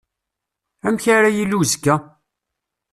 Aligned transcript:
Amek 0.87 1.05
ara 1.15 1.29
yili 1.35 1.55
uzekka? 1.61 1.95